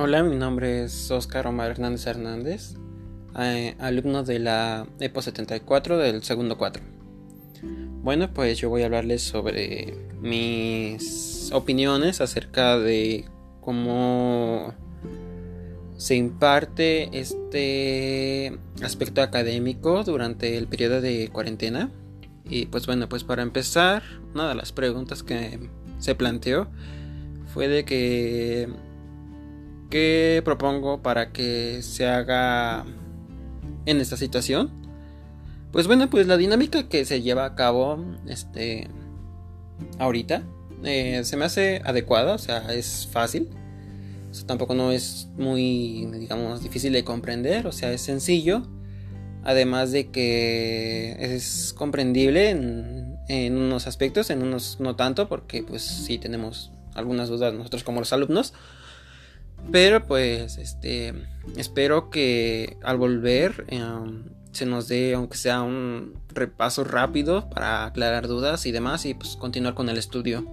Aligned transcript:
Hola, 0.00 0.22
mi 0.22 0.36
nombre 0.36 0.84
es 0.84 1.10
Oscar 1.10 1.48
Omar 1.48 1.72
Hernández 1.72 2.06
Hernández, 2.06 2.74
eh, 3.36 3.74
alumno 3.80 4.22
de 4.22 4.38
la 4.38 4.86
EPO 5.00 5.22
74 5.22 5.98
del 5.98 6.22
segundo 6.22 6.56
4. 6.56 6.80
Bueno, 8.04 8.32
pues 8.32 8.58
yo 8.58 8.70
voy 8.70 8.82
a 8.82 8.84
hablarles 8.84 9.22
sobre 9.22 9.96
mis 10.20 11.50
opiniones 11.52 12.20
acerca 12.20 12.78
de 12.78 13.24
cómo 13.60 14.72
se 15.96 16.14
imparte 16.14 17.18
este 17.18 18.56
aspecto 18.84 19.20
académico 19.20 20.04
durante 20.04 20.58
el 20.58 20.68
periodo 20.68 21.00
de 21.00 21.28
cuarentena. 21.32 21.90
Y 22.44 22.66
pues 22.66 22.86
bueno, 22.86 23.08
pues 23.08 23.24
para 23.24 23.42
empezar, 23.42 24.04
una 24.32 24.48
de 24.48 24.54
las 24.54 24.70
preguntas 24.70 25.24
que 25.24 25.58
se 25.98 26.14
planteó 26.14 26.68
fue 27.52 27.66
de 27.66 27.84
que 27.84 28.68
¿Qué 29.90 30.42
propongo 30.44 31.02
para 31.02 31.32
que 31.32 31.82
se 31.82 32.06
haga 32.06 32.84
en 33.86 34.00
esta 34.00 34.16
situación? 34.16 34.70
Pues 35.72 35.86
bueno, 35.86 36.10
pues 36.10 36.26
la 36.26 36.36
dinámica 36.36 36.88
que 36.88 37.04
se 37.04 37.22
lleva 37.22 37.44
a 37.44 37.54
cabo 37.54 38.04
este 38.26 38.88
ahorita 39.98 40.42
eh, 40.84 41.22
se 41.24 41.36
me 41.36 41.44
hace 41.44 41.82
adecuada, 41.84 42.34
o 42.34 42.38
sea, 42.38 42.72
es 42.72 43.08
fácil. 43.10 43.48
tampoco 44.46 44.74
no 44.74 44.92
es 44.92 45.28
muy, 45.36 46.06
digamos, 46.18 46.62
difícil 46.62 46.92
de 46.92 47.04
comprender, 47.04 47.66
o 47.66 47.72
sea, 47.72 47.92
es 47.92 48.02
sencillo. 48.02 48.62
Además 49.44 49.92
de 49.92 50.10
que 50.10 51.16
es 51.18 51.72
comprendible 51.76 52.50
en, 52.50 53.16
en 53.28 53.56
unos 53.56 53.86
aspectos, 53.86 54.30
en 54.30 54.42
unos 54.42 54.78
no 54.80 54.96
tanto, 54.96 55.28
porque 55.28 55.62
pues 55.62 55.82
sí 55.82 56.18
tenemos 56.18 56.72
algunas 56.94 57.28
dudas 57.28 57.54
nosotros 57.54 57.84
como 57.84 58.00
los 58.00 58.12
alumnos. 58.12 58.52
Pero 59.70 60.06
pues 60.06 60.56
este 60.58 61.14
espero 61.56 62.10
que 62.10 62.76
al 62.82 62.96
volver 62.96 63.64
em, 63.68 64.24
se 64.52 64.66
nos 64.66 64.88
dé 64.88 65.14
aunque 65.14 65.36
sea 65.36 65.62
un 65.62 66.14
repaso 66.28 66.84
rápido 66.84 67.48
para 67.50 67.84
aclarar 67.84 68.28
dudas 68.28 68.64
y 68.66 68.72
demás 68.72 69.04
y 69.04 69.14
pues 69.14 69.36
continuar 69.36 69.74
con 69.74 69.88
el 69.88 69.98
estudio. 69.98 70.46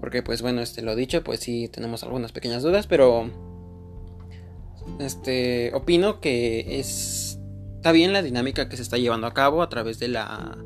Porque 0.00 0.22
pues 0.22 0.42
bueno, 0.42 0.60
este 0.62 0.82
lo 0.82 0.96
dicho, 0.96 1.22
pues 1.22 1.40
sí 1.40 1.68
tenemos 1.68 2.02
algunas 2.02 2.32
pequeñas 2.32 2.62
dudas, 2.62 2.86
pero 2.86 3.30
este 4.98 5.72
opino 5.74 6.20
que 6.20 6.78
es 6.80 7.38
está 7.82 7.90
bien 7.90 8.12
la 8.12 8.22
dinámica 8.22 8.68
que 8.68 8.76
se 8.76 8.82
está 8.82 8.96
llevando 8.96 9.26
a 9.26 9.34
cabo 9.34 9.60
a 9.60 9.68
través 9.68 9.98
de 9.98 10.06
la 10.06 10.56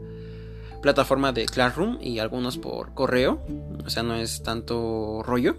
plataforma 0.82 1.32
de 1.32 1.46
Classroom 1.46 1.96
y 1.98 2.18
algunos 2.18 2.58
por 2.58 2.92
correo, 2.92 3.42
o 3.84 3.88
sea, 3.88 4.02
no 4.02 4.16
es 4.16 4.42
tanto 4.42 5.22
rollo. 5.22 5.56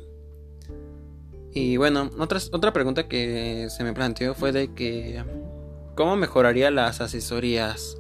Y 1.60 1.76
bueno, 1.76 2.12
otra, 2.20 2.40
otra 2.52 2.72
pregunta 2.72 3.08
que 3.08 3.68
se 3.72 3.84
me 3.84 3.92
planteó 3.92 4.36
fue 4.36 4.52
de 4.52 4.76
que 4.76 5.24
¿cómo 5.96 6.16
mejoraría 6.16 6.70
las 6.70 7.02
asesorías? 7.02 7.98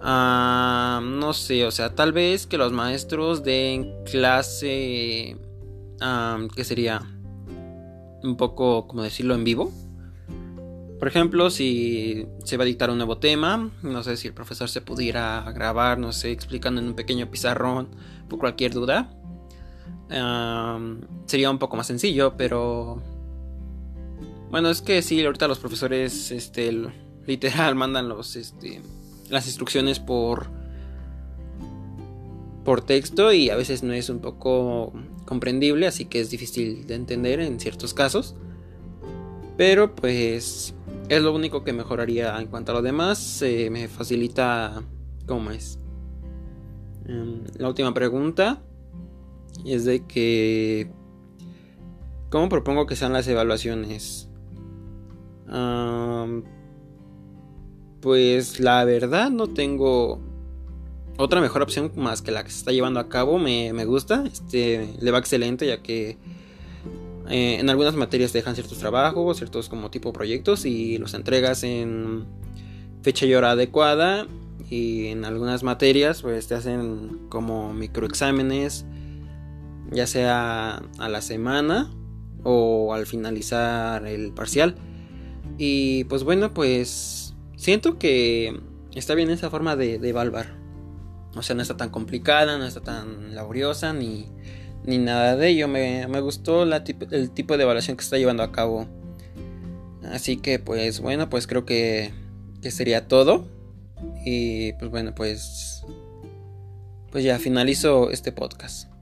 Ah, 0.00 1.02
no 1.04 1.34
sé, 1.34 1.66
o 1.66 1.70
sea, 1.70 1.94
tal 1.94 2.14
vez 2.14 2.46
que 2.46 2.56
los 2.56 2.72
maestros 2.72 3.44
den 3.44 3.92
clase, 4.10 5.36
que 6.56 6.64
sería 6.64 7.02
un 8.22 8.34
poco, 8.38 8.88
como 8.88 9.02
decirlo, 9.02 9.34
en 9.34 9.44
vivo. 9.44 9.70
Por 10.98 11.08
ejemplo, 11.08 11.50
si 11.50 12.26
se 12.44 12.56
va 12.56 12.62
a 12.62 12.66
dictar 12.66 12.88
un 12.88 12.96
nuevo 12.96 13.18
tema, 13.18 13.72
no 13.82 14.02
sé 14.02 14.16
si 14.16 14.28
el 14.28 14.32
profesor 14.32 14.70
se 14.70 14.80
pudiera 14.80 15.44
grabar, 15.54 15.98
no 15.98 16.14
sé, 16.14 16.32
explicando 16.32 16.80
en 16.80 16.86
un 16.86 16.94
pequeño 16.94 17.30
pizarrón 17.30 17.88
por 18.26 18.38
cualquier 18.38 18.72
duda 18.72 19.10
sería 20.08 21.50
un 21.50 21.58
poco 21.58 21.76
más 21.76 21.86
sencillo, 21.86 22.34
pero 22.36 23.02
bueno, 24.50 24.70
es 24.70 24.82
que 24.82 25.02
sí, 25.02 25.24
ahorita 25.24 25.48
los 25.48 25.58
profesores 25.58 26.30
este 26.30 26.72
literal 27.26 27.74
mandan 27.74 28.08
los 28.08 28.36
este 28.36 28.80
las 29.30 29.46
instrucciones 29.46 29.98
por 29.98 30.48
por 32.64 32.82
texto 32.82 33.32
y 33.32 33.50
a 33.50 33.56
veces 33.56 33.82
no 33.82 33.92
es 33.92 34.08
un 34.08 34.20
poco 34.20 34.92
comprendible, 35.26 35.86
así 35.86 36.06
que 36.06 36.20
es 36.20 36.30
difícil 36.30 36.86
de 36.86 36.94
entender 36.94 37.40
en 37.40 37.60
ciertos 37.60 37.92
casos. 37.92 38.34
Pero 39.56 39.94
pues 39.94 40.74
es 41.08 41.22
lo 41.22 41.34
único 41.34 41.62
que 41.62 41.72
mejoraría 41.72 42.38
en 42.38 42.46
cuanto 42.46 42.72
a 42.72 42.76
lo 42.76 42.82
demás, 42.82 43.44
me 43.70 43.88
facilita 43.88 44.82
cómo 45.26 45.50
es. 45.50 45.78
Em, 47.06 47.44
la 47.58 47.68
última 47.68 47.92
pregunta 47.92 48.62
es 49.64 49.84
de 49.84 50.06
que... 50.06 50.90
¿Cómo 52.30 52.48
propongo 52.48 52.86
que 52.86 52.96
sean 52.96 53.12
las 53.12 53.28
evaluaciones? 53.28 54.28
pues 58.00 58.60
la 58.60 58.84
verdad 58.84 59.30
no 59.30 59.46
tengo 59.46 60.20
otra 61.16 61.40
mejor 61.40 61.62
opción 61.62 61.92
más 61.96 62.22
que 62.22 62.32
la 62.32 62.44
que 62.44 62.50
se 62.50 62.58
está 62.58 62.72
llevando 62.72 63.00
a 63.00 63.08
cabo. 63.08 63.38
Me, 63.38 63.84
gusta, 63.84 64.24
este, 64.26 64.94
le 65.00 65.10
va 65.10 65.18
excelente 65.18 65.66
ya 65.66 65.82
que 65.82 66.18
eh, 67.28 67.58
en 67.60 67.70
algunas 67.70 67.94
materias 67.94 68.32
te 68.32 68.38
dejan 68.38 68.54
ciertos 68.54 68.78
trabajos, 68.78 69.38
ciertos 69.38 69.68
como 69.68 69.90
tipo 69.90 70.12
proyectos 70.12 70.66
y 70.66 70.98
los 70.98 71.14
entregas 71.14 71.62
en 71.62 72.26
fecha 73.02 73.26
y 73.26 73.34
hora 73.34 73.52
adecuada. 73.52 74.26
Y 74.68 75.06
en 75.06 75.24
algunas 75.24 75.62
materias 75.62 76.22
pues 76.22 76.48
te 76.48 76.54
hacen 76.54 77.26
como 77.28 77.72
microexámenes 77.72 78.84
ya 79.90 80.06
sea 80.06 80.82
a 80.98 81.08
la 81.08 81.20
semana 81.20 81.90
o 82.42 82.94
al 82.94 83.06
finalizar 83.06 84.06
el 84.06 84.32
parcial. 84.32 84.76
Y 85.58 86.04
pues 86.04 86.24
bueno, 86.24 86.52
pues 86.54 87.34
siento 87.56 87.98
que 87.98 88.60
está 88.94 89.14
bien 89.14 89.30
esa 89.30 89.50
forma 89.50 89.76
de, 89.76 89.94
evaluar. 89.94 90.56
O 91.34 91.42
sea, 91.42 91.56
no 91.56 91.62
está 91.62 91.76
tan 91.76 91.90
complicada, 91.90 92.58
no 92.58 92.66
está 92.66 92.80
tan 92.80 93.34
laboriosa, 93.34 93.92
ni, 93.92 94.26
ni 94.84 94.98
nada 94.98 95.36
de 95.36 95.48
ello. 95.48 95.68
Me, 95.68 96.20
gustó 96.20 96.62
el 96.62 97.30
tipo 97.30 97.56
de 97.56 97.62
evaluación 97.62 97.96
que 97.96 98.04
está 98.04 98.18
llevando 98.18 98.42
a 98.42 98.52
cabo. 98.52 98.86
Así 100.10 100.36
que 100.36 100.58
pues 100.58 101.00
bueno, 101.00 101.30
pues 101.30 101.46
creo 101.46 101.64
que, 101.64 102.12
que 102.62 102.70
sería 102.70 103.08
todo. 103.08 103.46
Y 104.24 104.72
pues 104.74 104.90
bueno, 104.90 105.14
pues, 105.14 105.82
pues 107.10 107.24
ya 107.24 107.38
finalizo 107.38 108.10
este 108.10 108.32
podcast. 108.32 108.93